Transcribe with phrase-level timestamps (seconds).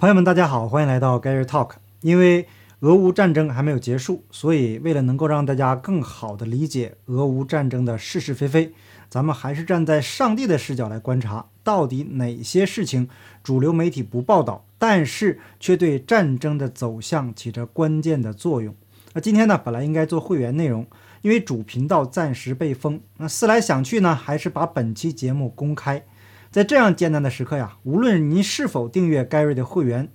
[0.00, 1.72] 朋友们，大家好，欢迎来到 Gary Talk。
[2.00, 8.72] 因为俄乌战争还没有结束，所以为了能够让大家更好的理解俄乌战争的是是非非，
[9.10, 13.10] 咱们还是站在上帝的视角来观察，到底哪些事情
[13.42, 18.74] 主流媒体不报道，但是却对战争的走向起着关键的作用。
[19.12, 20.86] 那今天呢，本来应该做会员内容，
[21.20, 26.06] 因为主频道暂时被封，那思来想去呢，还是把本期节目公开。
[26.50, 30.10] 在这样艰难的时刻呀，无论您是否订阅盖瑞的会员，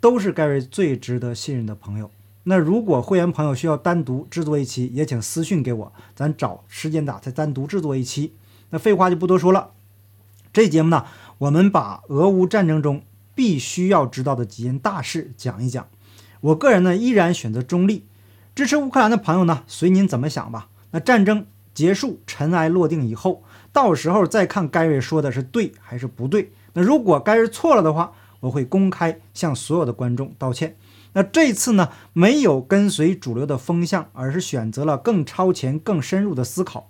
[0.00, 2.10] 都是盖瑞最值得信任的朋友。
[2.44, 8.32] 那如果会员朋友需要单独制作一期，也请私信给我，咱找时间打再单独制作一期。
[8.70, 9.72] 那废话就不多说了，
[10.50, 11.04] 这节目呢，
[11.36, 13.02] 我们把俄乌战争中
[13.34, 15.86] 必须要知道的几件大事讲一讲。
[16.40, 18.06] 我个人呢，依然选择中立，
[18.54, 20.70] 支持乌克兰的朋友呢，随您怎么想吧。
[20.92, 23.42] 那战争结束，尘埃落定以后。
[23.72, 26.52] 到时候再看盖瑞说的是对还是不对。
[26.72, 30.76] 那如果盖瑞错了的话，我会公开向所有的观众道歉。
[31.12, 36.88] 那这次呢，没有跟随主流的风向，而是选择了更超前、更深入的思考。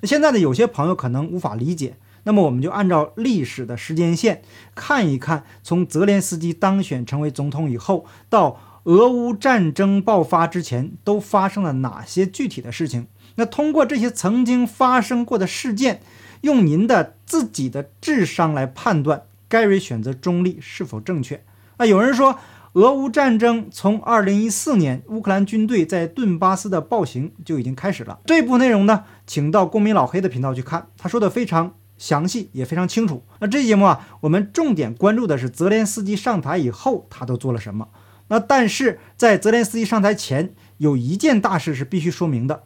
[0.00, 4.42] 那现在呢，有些朋友可能无法理解，那么我们就按照历史的时间线
[4.74, 13.06] 看一看，从泽连斯基当选成为总统以后，到俄乌战争爆发之前，都发生了哪些具体的事情。
[13.36, 16.02] 那通过这些曾经发生过的事件。
[16.42, 21.42] 用您的自己的智商来判断盖瑞选择中立是否正确？
[21.76, 22.38] 啊，有人说
[22.74, 28.20] 俄乌战争从二零一四年乌克兰军队在顿巴斯的暴行就已经开始了。
[28.26, 33.24] 这部内容呢，请到公民老黑的频道去看，他说的非常详细，也非常清楚。
[33.40, 37.88] 那这节目啊，我们重点关注的是泽连斯基上台以后他都做了什么。
[38.28, 42.62] 那但是在泽连斯基上台前，有一件大事是必须说明的。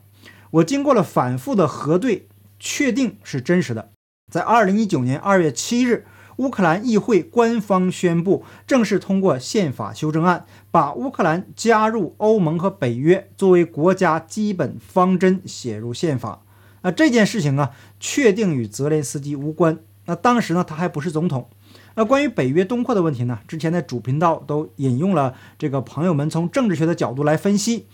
[0.51, 2.29] 我经过了反复的核对。
[2.59, 3.91] 确定是真实的。
[4.33, 16.41] 在二零一九年二月七日，乌克兰议会官方宣布正式通过宪法修正案，把乌克兰加入欧盟和北约作为国家基本方针写入宪法。
[16.83, 17.71] 那这件事情啊，
[18.01, 19.79] 确定与泽连斯基无关。
[20.07, 21.49] 那当时呢，他还不是总统。
[21.95, 27.87] 那关于北约东扩的问题呢，之前的主频道都引用了这个朋友们从政治学的角度来分析，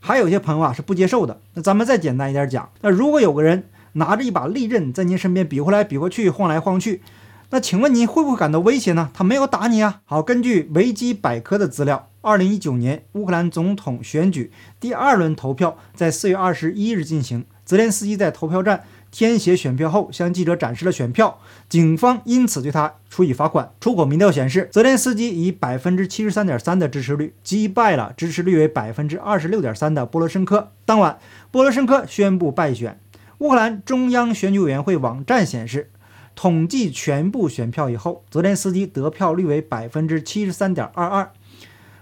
[0.00, 1.40] 还有些朋友啊是不接受的。
[1.54, 3.68] 那咱们再简单一点讲，那如果有个人。
[3.96, 7.02] 拿着一把利刃在您身边比划来比划去，晃来晃去，
[7.50, 9.10] 那请问您会不会感到威胁呢？
[9.14, 10.00] 他没有打你啊。
[10.04, 23.70] 好，根据维基百科的资料，二零一九年乌克兰总统选举第二轮投票在四月二十一日进行，泽连斯基在投票站填写选票后，向记者展示了选票，警方因此对他处以罚款。
[23.80, 30.72] 出口民调显示，泽连斯基以百分之七十三点三的支持率击败了支持率为百分之二十六点三的波罗申科。
[30.84, 31.18] 当晚，
[31.50, 33.00] 波罗申科宣布败选。
[33.38, 35.90] 乌克兰中央选举委员会网站显示，
[36.34, 41.30] 统计全部选票以后，泽连斯基得票率为百分之七十三点二二，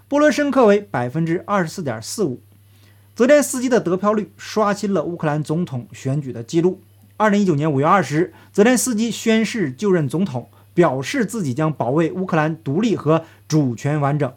[0.07, 2.39] 波罗申科为百分之二十四点四五。
[3.13, 6.79] 泽连斯基的得票率刷新了乌克兰总统选举的记录。
[7.17, 14.33] 二零一九年五月二十日，泽连斯基宣誓就任总统，表示自己将保卫乌克兰独立和主权完整。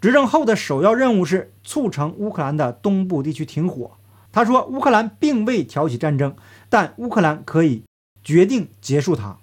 [0.00, 3.92] 执政后的首要任务是促成乌克兰的东部地区停火。
[4.32, 6.34] 他说：“乌克兰并未挑起战争，
[6.68, 7.82] 但乌克兰可以
[8.22, 9.38] 决定结束它。”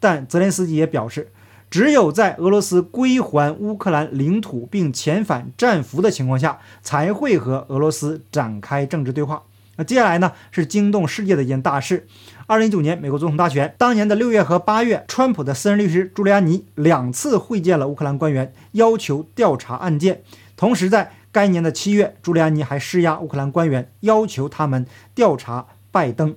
[0.00, 1.30] 但泽连斯基也表示，
[1.70, 9.44] 只有在俄罗斯归还乌克兰领土并遣返战俘的情况下，才会和俄罗斯展开政治对话。
[9.76, 10.32] 那接下来呢？
[10.50, 12.06] 是惊动世界的一件大事：
[12.46, 20.22] 二零一九年美国总统大选，当年的六月和八月，川普的私人律师朱利安尼两次会见了乌克兰官员，要求调查案件。
[20.56, 26.36] 同时在该年的七月，朱利安尼还施压乌克兰官员，要求他们调查拜登。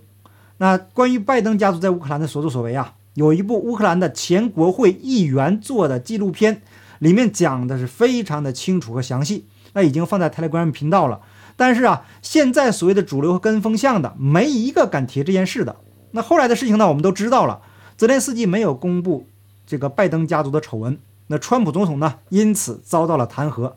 [0.57, 6.61] 那关于拜登家族在乌克兰的所作所为啊，有一部乌克兰的前国会议员做的纪录片，
[7.00, 9.45] 里面讲的是非常的清楚和详细。
[9.73, 11.19] 那已经放在 Telegram 频道了。
[11.57, 15.75] 但是啊，现在所谓的主流和跟风向的，没一个敢提这件事的。
[16.11, 17.61] 那后来的事情呢，我们都知道了。
[17.97, 19.28] 泽连斯基没有公布
[19.67, 20.97] 这个拜登家族的丑闻，
[21.28, 23.73] 那川普总统呢，因此遭到了弹劾。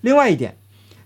[0.00, 0.56] 另外一点，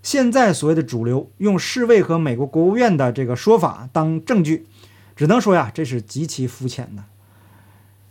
[0.02, 4.67] 现在所谓的主流用世卫和美国国务院的这个说法当证据，
[5.14, 7.05] 只能说呀，这是极其肤浅的，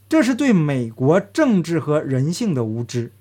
[0.07, 3.11] 这是对美国政治和人性的无知。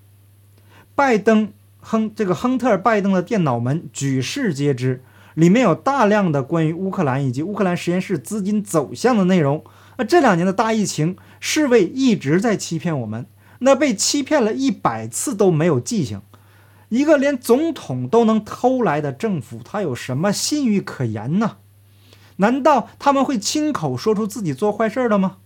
[0.95, 9.65] 拜登亨这个亨特·拜登的电脑门举世皆知，里面有大量的关于乌克兰以及乌克兰实验室资金走向的内容。
[9.97, 13.25] 那这两年的大疫情，世卫一直在欺骗我们，
[13.61, 16.21] 那被欺骗了一百次都没有记性。
[16.89, 21.57] 一个连总统都能偷来的政府，他有什么信誉可言呢？
[22.37, 25.39] 难道他们会亲口说出自己做坏事了吗？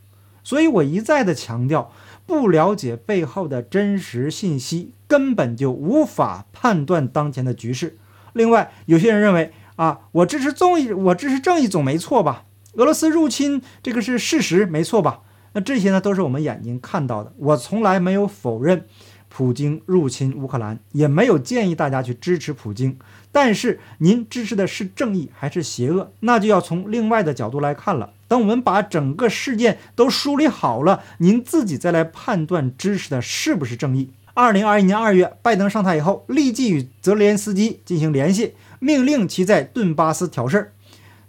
[0.44, 1.92] 所以我一再的强调，
[2.26, 7.98] 不了解背后的真实信息，根本就无法判断当前的局势。
[8.32, 12.44] 另外，有些人认为啊，我支持正义，我支持正义总没错吧？
[12.74, 15.20] 俄罗斯入侵这个是事实，没错吧？
[15.52, 17.32] 那这些呢，都是我们眼睛看到的。
[17.36, 18.86] 我从来没有否认
[19.34, 22.98] 普京入侵乌克兰，也没有建议大家去支持普京。
[23.32, 28.12] 但是您支持的是正义还是邪恶，那就要从另外的角度来看了。
[28.28, 34.10] 等我们把整个事件都梳理好了，您自己再来判断支持的是不是正义。
[34.34, 40.72] 二零二一年二月，拜登上台以后，立即与泽连斯基进行联系，命令其在顿巴斯挑事儿，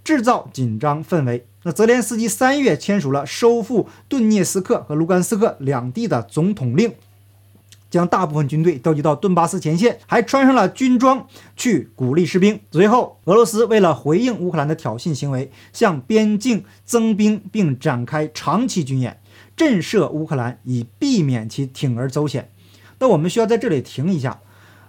[0.03, 1.45] 制造紧张氛围。
[1.63, 6.93] 那泽连斯基三月签署了收复顿涅斯克和卢甘斯克两地的总统令，
[7.93, 12.59] 将大部分军队调集到顿巴斯前线，还穿上了军装去鼓励士兵。
[12.71, 19.19] 随后，俄罗斯为了回应乌克兰的挑衅行为，向边境增兵，并展开长期军演，
[19.55, 22.49] 震慑乌克兰，以避免其铤而走险。
[22.97, 24.39] 那我们需要在这里停一下，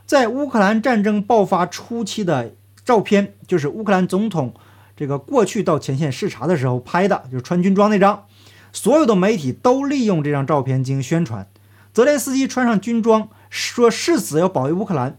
[0.06, 2.54] 在乌克兰战争爆发初期的
[2.86, 4.54] 照片，就是乌克兰总统
[4.96, 8.24] 这个过去到前线视察的时候拍的，就是穿军装那张。
[8.72, 11.46] 所有的媒体都利用这张照片进行宣传。
[11.94, 15.16] 泽连斯基穿上军装，说誓死要保卫乌克兰，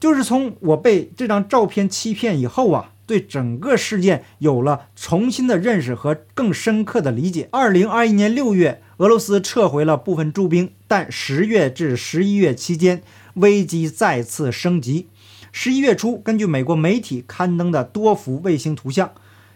[0.00, 7.48] 就是从我被这张照片欺骗以后啊，对整个事件有了重新的认识和更深刻的理解。
[7.50, 8.80] 二零二一年六月。
[8.98, 13.02] 俄罗斯撤回了部分驻兵，但十月至十一月期间，
[13.34, 15.08] 危机再次升级。
[15.50, 19.10] 十一月初，根据美国媒体刊登的多幅卫星图像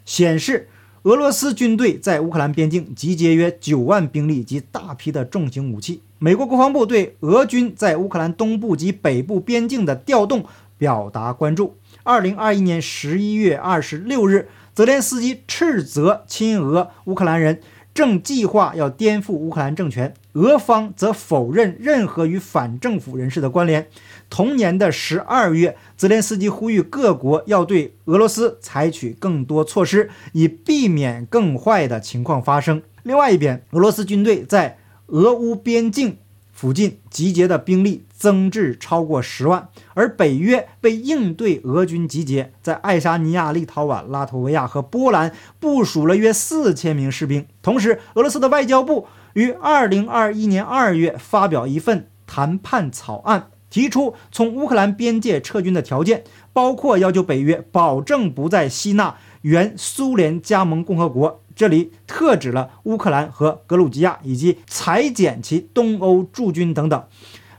[0.05, 0.69] 显示，
[1.07, 6.01] 俄罗斯军队在乌克兰边境集结约九万兵力及大批的重型武器。
[6.19, 10.45] 美国国防部对俄军在乌克兰东部及北部边境的调动
[10.77, 11.77] 表达关注。
[12.03, 17.61] 二零二一年十一月二十六日，泽连斯基斥责亲俄乌克兰人。
[17.95, 23.89] 正计划要颠覆乌克兰政权，俄方则否认任何与反政府人士的关联。
[24.29, 32.83] 同年的十二月，泽连斯基呼吁各国要对俄罗斯采取更多措施，以避免更坏的情况发生。
[33.03, 36.19] 另外一边，俄罗斯军队在俄乌边境。
[36.53, 47.47] 附近集结的兵力增至超过十万，而北约为应对俄军集结，在爱沙尼亚、立陶宛、拉脱维亚和波兰部署了约四千名士兵。
[47.61, 61.43] 同时，俄罗斯的外交部于二零二一年二月发表一份谈判草案，提出从乌克兰边界撤军的条件，包括要求北约保证不再吸纳原苏联加盟共和国。
[61.55, 67.05] 这里特指了乌克兰和格鲁吉亚，以及裁减其东欧驻军等等。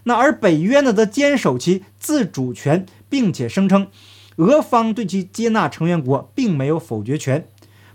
[0.04, 3.88] 那而北约呢，则坚守其自主权，并且声称，
[4.38, 7.48] 俄方对其接纳成员国并没有否决权，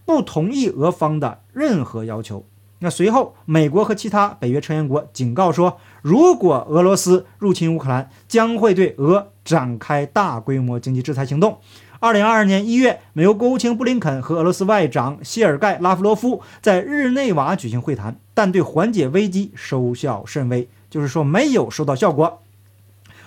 [0.04, 2.44] 不同意俄方的任何要求。
[2.84, 11.58] 那随后，美国和其他北约成员国警告说，如果俄罗斯入侵乌克兰，将会对俄展开大规模经济制裁行动。
[12.00, 22.40] 二零二二年一月，美国国务卿布林肯和俄罗斯外长谢尔盖·拉夫罗夫在日内瓦举行会谈，但对缓解危机收效甚微，就是说没有收到效果。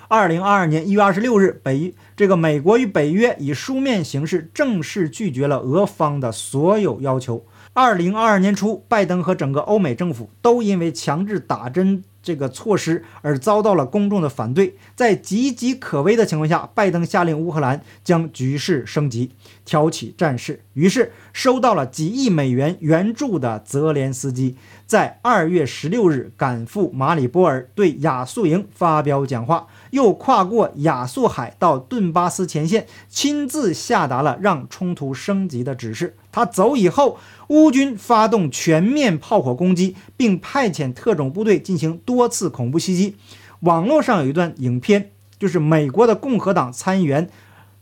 [0.09, 7.45] 二零二二年一月二十六日，北这个美国与北约以书面形式正式拒绝了俄方的所有要求。
[7.77, 12.05] 二零二二年初，拜登和整个欧美政府都因为强制打针。
[12.23, 19.29] 这个措施而遭到了公众的反对，在岌岌可危的情况下，拜登下令乌克兰将局势升级，
[19.63, 20.61] 挑起战事。
[20.73, 24.55] 于是，收到了几亿美元援助的泽连斯基，
[24.87, 36.15] 在二月十六日赶赴马里波尔，对亚速营发表讲话，又跨过亚速海到顿巴斯前线，亲自下达了让冲突升级的指示。
[36.35, 37.17] 他走以后。
[37.49, 43.15] 乌军发动全面炮火攻击，并派遣特种部队进行多次恐怖袭击。
[43.59, 47.29] 网络上有一段影片，就是美国的共和党参议员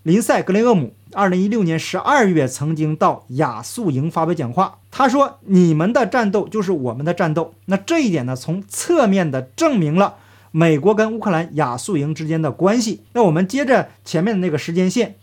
[0.01, 4.79] 林赛·格雷厄姆，二零一六年十二月曾经到亚速营发表讲话。
[4.91, 10.15] 他说：“你们的战斗就是我们的战斗。”那这一点呢，从侧面的证明了
[10.51, 13.03] 美国跟乌克兰亚速营之间的关系。
[13.13, 15.15] 那我们接着前面的那个时间线。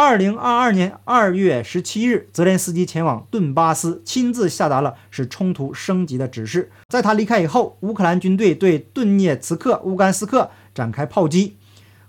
[0.00, 6.70] 二零二二年二月十七日，泽连斯基前往顿巴斯，亲自下达了使冲突升级的指示。
[6.86, 11.56] 在他离开以后，乌克兰军队对顿涅茨克、乌干斯克展开炮击，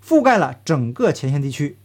[0.07, 1.79] 覆盖了整个前线地区。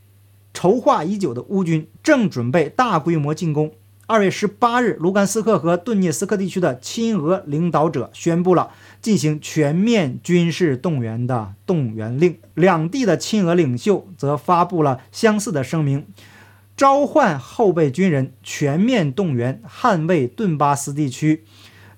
[0.53, 3.73] 筹划已久的乌军正准备大规模进攻。
[4.07, 8.71] 二月十八日，卢甘斯克和顿涅斯克地区的亲俄领导者宣布了
[9.01, 12.39] 进行全面军事动员的动员令。
[12.53, 16.05] 两地的亲俄领袖则发布了相似的声明，
[16.77, 21.45] 召唤后备军人全面动员，捍卫顿巴斯地区。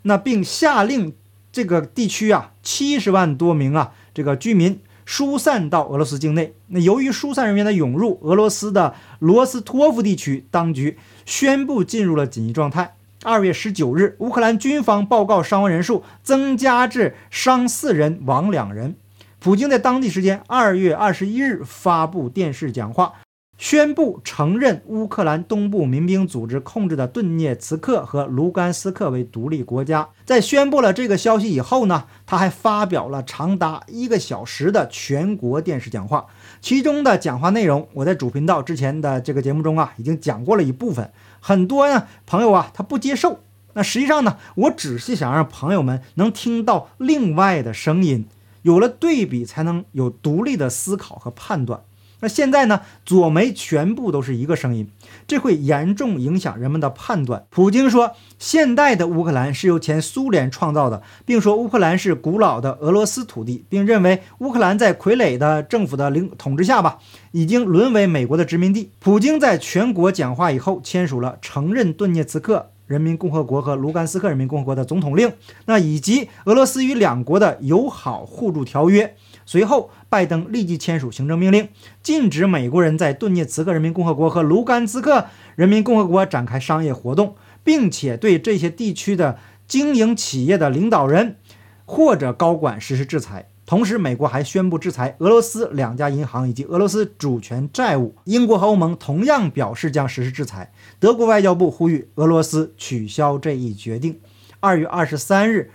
[0.03, 1.13] 那并下令
[1.51, 6.53] 这个地区啊，七十万多名啊这个居民疏散到俄罗斯境内。
[6.67, 12.97] 那由于疏散人员的涌入，俄罗斯的罗斯托夫地区当局宣布进入了紧急状态。
[13.23, 18.97] 二月十九日，乌克兰军方报告伤亡人数增加至伤四人，亡两人。
[19.39, 23.15] 普京在当地时间二月二十一日发布电视讲话。
[23.59, 30.09] 宣布承认乌克兰东部民兵组织控制的顿涅茨克和卢甘斯克为独立国家。
[30.27, 36.27] 在宣布了这个消息以后呢，他还发表了长达一个小时的全国电视讲话。
[36.61, 41.11] 其中的讲话内容，我在主频道之前的这个节目中啊，已经讲过了一部分。
[41.41, 43.41] 很多呢朋友啊，他不接受。
[43.73, 48.27] 那实际上呢，我只是想让朋友们能听到另外的声音，
[48.63, 51.81] 有了对比，才能有独立的思考和判断。
[52.27, 52.81] 那现在呢？
[53.05, 54.91] 左媒全部都是一个声音，
[55.29, 57.47] 这会严重影响人们的判断。
[57.51, 66.99] 普京说，现代的乌克兰是由前苏联创造的，并说乌克兰是古老的俄罗斯土地，并认为乌克兰在傀儡的政府的领统治下吧，
[67.31, 68.91] 已经沦为美国的殖民地。
[68.99, 75.33] 普京在全国讲话以后，签署了承认顿涅茨克人民共和国和卢甘斯克人民共和国的总统令，
[75.67, 79.17] 那以及俄罗斯与两国的友好互助条约。
[79.45, 81.69] 随后，拜登立即签署行政命令，
[82.03, 89.39] 禁止美国人在顿涅茨克人民共和国和卢甘斯克人民共和国展开商业活动，并且对这些地区的
[89.69, 91.37] 经营企业的领导人
[91.85, 93.49] 或者高管实施制裁。
[93.67, 98.15] 同时，美国还宣布制裁俄罗斯两家银行以及俄罗斯主权债务。
[98.23, 100.73] 英国和欧盟同样表示将实施制裁。
[101.01, 104.21] 德国外交部呼吁俄罗斯取消这一决定。
[104.61, 105.73] 二月二十三日，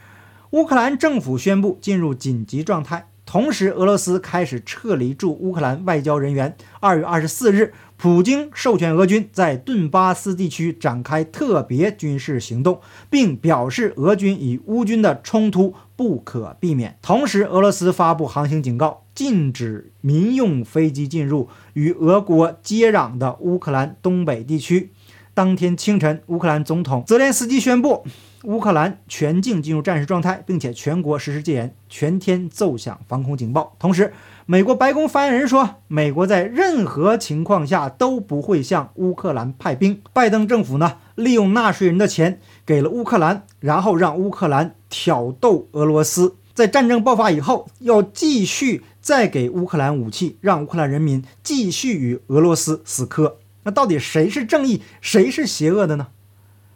[0.51, 3.09] 乌克兰政府宣布进入紧急状态。
[3.25, 6.55] 同时，俄罗斯开始撤离驻乌克兰外交人员。
[6.79, 12.81] 二月二十四日，普京授权俄军在顿巴斯地区展开特别军事行动，
[13.11, 16.97] 并表示俄军与乌军的冲突不可避免。
[17.03, 24.89] 同时，俄罗斯发布航行警告，禁止民用飞机进入与俄国接壤的乌克兰东北地区。
[25.35, 28.03] 当天清晨，乌克兰总统泽连斯基宣布。
[28.43, 33.75] 乌克兰全境进入战时状态，并且全国实施戒严，全天奏响防空警报。
[33.77, 34.13] 同时，
[34.47, 40.01] 美国白宫发言人说，美国在任何情况下都不会向乌克兰派兵。
[40.11, 53.37] 拜登政府呢，利用纳税人的钱给了乌克兰，然后让乌克兰挑逗俄罗斯，在战争爆发以后，要继续再给乌克兰武器，让乌克兰人民继续与俄罗斯死磕。
[53.63, 56.07] 那到底谁是正义，谁是邪恶的呢？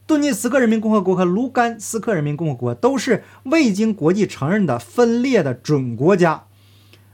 [0.08, 6.44] 顿涅茨克人民共和国和卢甘斯克人民共和国都是未经国际承认的分裂的准国家，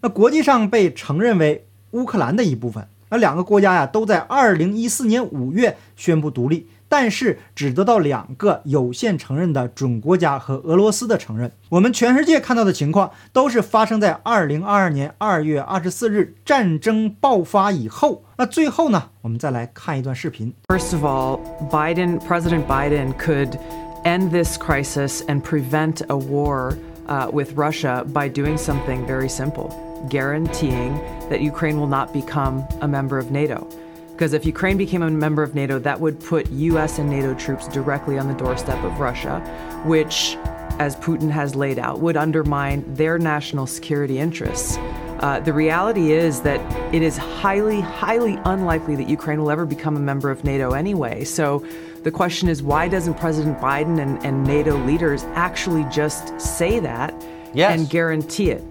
[0.01, 2.85] 那国际上被承认为乌克兰的一部分。
[3.09, 6.67] 那两个国家呀，都在二零一四年五月宣布独立。
[6.91, 11.49] 但是只得到两个有限承认的准国家和俄罗斯的承认。
[11.69, 18.25] 我们全世界看到的情况都是发生在二零二二年二月二十四日战争爆发以后。
[18.35, 20.53] 那最后呢，我们再来看一段视频。
[20.67, 23.57] First of all, Biden, President Biden could
[24.03, 26.73] end this crisis and prevent a war
[27.07, 29.69] uh, with Russia by doing something very simple,
[30.09, 33.65] guaranteeing that Ukraine will not become a member of NATO.
[34.21, 37.67] Because if Ukraine became a member of NATO, that would put US and NATO troops
[37.67, 39.39] directly on the doorstep of Russia,
[39.83, 40.37] which,
[40.77, 44.77] as Putin has laid out, would undermine their national security interests.
[45.21, 46.59] Uh, the reality is that
[46.93, 51.23] it is highly, highly unlikely that Ukraine will ever become a member of NATO anyway.
[51.23, 51.65] So
[52.03, 57.11] the question is why doesn't President Biden and, and NATO leaders actually just say that
[57.55, 57.75] yes.
[57.75, 58.61] and guarantee it?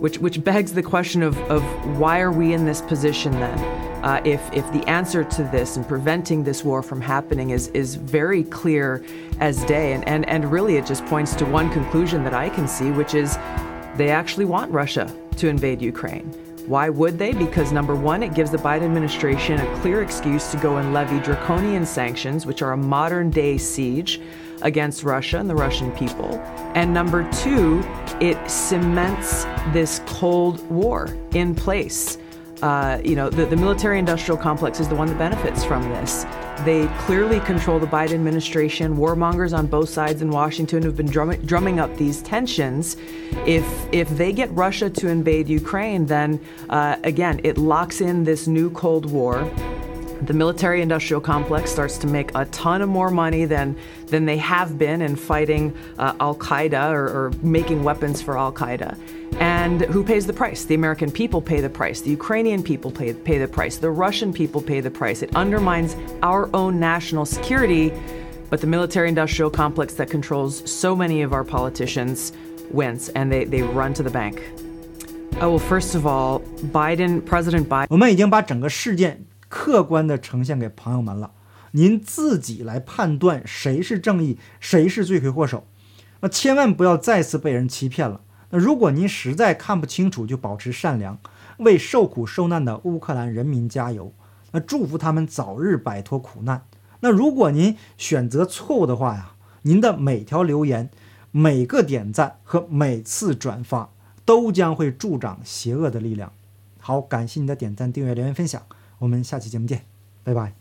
[0.00, 1.62] Which, which begs the question of, of
[1.98, 3.87] why are we in this position then?
[4.02, 7.96] Uh, if, if the answer to this and preventing this war from happening is, is
[7.96, 9.04] very clear
[9.40, 9.92] as day.
[9.92, 13.14] And, and, and really, it just points to one conclusion that I can see, which
[13.14, 13.36] is
[13.96, 16.32] they actually want Russia to invade Ukraine.
[16.66, 17.32] Why would they?
[17.32, 21.18] Because number one, it gives the Biden administration a clear excuse to go and levy
[21.18, 24.20] draconian sanctions, which are a modern day siege
[24.62, 26.38] against Russia and the Russian people.
[26.74, 27.82] And number two,
[28.20, 32.18] it cements this Cold War in place
[32.62, 36.24] uh, you know, the, the military industrial complex is the one that benefits from this.
[36.64, 38.96] They clearly control the Biden administration.
[38.96, 42.96] Warmongers on both sides in Washington have been drumming, drumming up these tensions.
[43.46, 48.48] If, if they get Russia to invade Ukraine, then uh, again, it locks in this
[48.48, 49.48] new Cold War
[50.25, 53.75] the military industrial complex starts to make a ton of more money than,
[54.07, 58.53] than they have been in fighting uh, Al Qaeda or, or, making weapons for Al
[58.53, 58.97] Qaeda.
[59.39, 60.63] And who pays the price?
[60.65, 62.01] The American people pay the price.
[62.01, 63.77] The Ukrainian people pay, pay the price.
[63.77, 65.21] The Russian people pay the price.
[65.21, 67.91] It undermines our own national security,
[68.49, 72.31] but the military industrial complex that controls so many of our politicians
[72.69, 74.41] wins, and they, they run to the bank.
[75.41, 76.39] Oh, well, first of all,
[76.71, 77.87] Biden, President Biden.
[77.89, 81.32] 我们已经把整个事件 客观的呈现给朋友们了，
[81.72, 85.64] 您自己来判断谁是正义，谁是罪魁祸首。
[86.20, 88.20] 那千万不要再次被人欺骗了。
[88.50, 91.18] 那如果您实在看不清楚，就保持善良，
[91.58, 94.12] 为受苦受难的乌克兰人民加油。
[94.52, 96.64] 那祝福他们早日摆脱苦难。
[97.00, 100.90] 那如果您选择错误的话呀，您的每条留言、
[101.30, 103.90] 每个点赞和每次转发
[104.24, 106.32] 都将会助长邪恶的力量。
[106.80, 108.62] 好，感谢您的点赞、订阅、留言、分享，
[108.98, 109.82] 我们下期节目见，
[110.24, 110.52] 拜拜。